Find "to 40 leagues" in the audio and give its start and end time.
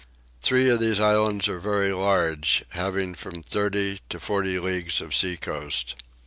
4.09-4.99